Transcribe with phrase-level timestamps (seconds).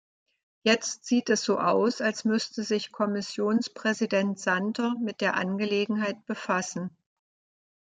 [0.63, 6.89] Jetzt sieht es so aus, als müsste sich Kommissionspräsident Santer mit der Angelegenheit befassen.